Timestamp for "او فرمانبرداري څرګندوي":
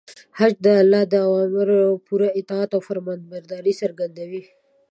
2.77-4.43